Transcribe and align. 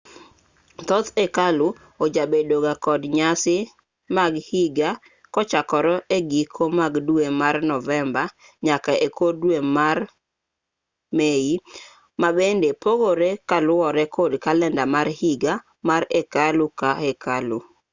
thoth 0.87 1.09
hekalu 1.19 1.67
ojabedo 2.03 2.55
ga 2.65 2.73
kod 2.85 3.01
nyasi 3.17 3.57
mag 4.15 4.33
higa 4.49 4.89
kochakore 5.33 5.95
e 6.17 6.19
giko 6.31 6.63
mag 6.79 6.93
dwe 7.07 7.25
mar 7.41 7.55
novemba 7.71 8.23
nyaka 8.65 8.91
e 9.05 9.07
kor 9.17 9.33
dwe 9.41 9.57
mar 9.75 9.97
mei 11.17 11.51
ma 12.21 12.29
bende 12.37 12.69
pogore 12.83 13.29
kaluwore 13.49 14.03
kod 14.15 14.31
kalenda 14.45 14.83
mar 14.95 15.07
higa 15.19 15.53
mar 15.87 16.01
hekalu 16.13 16.65
ka 16.79 16.89
hekalu 17.03 17.59